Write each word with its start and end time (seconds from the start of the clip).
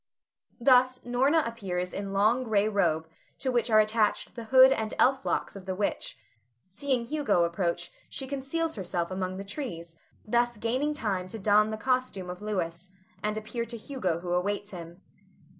Thus, 0.59 1.05
Norna 1.05 1.43
appears 1.45 1.93
in 1.93 2.11
long, 2.11 2.43
gray 2.45 2.67
robe, 2.67 3.07
to 3.37 3.51
which 3.51 3.69
are 3.69 3.79
attached 3.79 4.33
the 4.33 4.45
hood 4.45 4.71
and 4.71 4.95
elf 4.97 5.27
locks 5.27 5.55
of 5.55 5.67
the 5.67 5.75
witch. 5.75 6.17
Seeing 6.69 7.05
Hugo 7.05 7.43
approach 7.43 7.91
she 8.09 8.25
conceals 8.25 8.73
herself 8.73 9.11
among 9.11 9.37
the 9.37 9.43
trees, 9.45 9.99
thus 10.25 10.57
gaining 10.57 10.95
time 10.95 11.29
to 11.29 11.37
don 11.37 11.69
the 11.69 11.77
costume 11.77 12.31
of 12.31 12.41
Louis, 12.41 12.89
and 13.21 13.37
appear 13.37 13.63
to 13.65 13.77
Hugo 13.77 14.21
who 14.21 14.33
awaits 14.33 14.71
him. 14.71 15.03